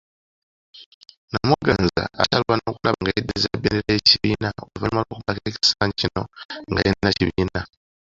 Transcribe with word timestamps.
Namuganza 1.31 2.03
akyalwana 2.21 2.63
okulaba 2.71 2.97
nga 3.01 3.11
yeddiza 3.15 3.49
bbendera 3.53 3.93
y'ekibiina 3.95 4.49
oluvanyuma 4.63 5.03
lw'okumalako 5.03 5.47
ekisanja 5.51 5.95
kino 6.01 6.21
nga 6.69 6.79
talina 6.85 7.09
kibiina. 7.17 7.61